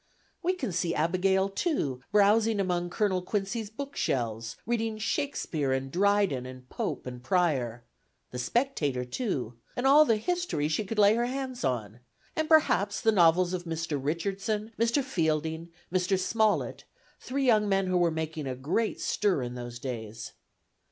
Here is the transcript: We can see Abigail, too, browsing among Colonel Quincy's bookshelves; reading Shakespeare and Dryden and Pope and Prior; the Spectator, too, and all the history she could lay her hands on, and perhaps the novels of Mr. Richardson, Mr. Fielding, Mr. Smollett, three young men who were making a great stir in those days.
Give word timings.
We 0.41 0.53
can 0.53 0.71
see 0.71 0.95
Abigail, 0.95 1.47
too, 1.47 2.01
browsing 2.11 2.59
among 2.59 2.89
Colonel 2.89 3.21
Quincy's 3.21 3.69
bookshelves; 3.69 4.57
reading 4.65 4.97
Shakespeare 4.97 5.71
and 5.73 5.91
Dryden 5.91 6.47
and 6.47 6.67
Pope 6.69 7.05
and 7.05 7.23
Prior; 7.23 7.83
the 8.31 8.39
Spectator, 8.39 9.05
too, 9.05 9.57
and 9.75 9.85
all 9.85 10.03
the 10.05 10.17
history 10.17 10.67
she 10.69 10.85
could 10.85 10.97
lay 10.97 11.13
her 11.13 11.27
hands 11.27 11.63
on, 11.63 11.99
and 12.35 12.49
perhaps 12.49 12.99
the 12.99 13.11
novels 13.11 13.53
of 13.53 13.65
Mr. 13.65 14.03
Richardson, 14.03 14.71
Mr. 14.79 15.03
Fielding, 15.03 15.69
Mr. 15.93 16.17
Smollett, 16.17 16.83
three 17.19 17.45
young 17.45 17.69
men 17.69 17.85
who 17.85 17.97
were 17.99 18.09
making 18.09 18.47
a 18.47 18.55
great 18.55 18.99
stir 18.99 19.43
in 19.43 19.53
those 19.53 19.77
days. 19.77 20.31